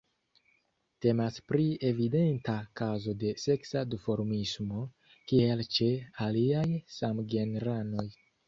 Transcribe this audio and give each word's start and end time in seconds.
Temas 1.05 1.35
pri 1.51 1.65
evidenta 1.89 2.55
kazo 2.81 3.13
de 3.25 3.35
seksa 3.43 3.85
duformismo, 3.91 4.89
kiel 5.33 5.65
ĉe 5.77 5.91
aliaj 6.29 6.67
samgenranoj. 6.99 8.11